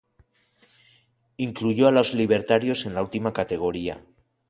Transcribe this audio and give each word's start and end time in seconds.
Incluyó 1.37 1.87
a 1.87 1.91
los 1.91 2.15
libertarios 2.15 2.87
en 2.87 2.95
la 2.95 3.03
última 3.03 3.33
categoría. 3.33 4.03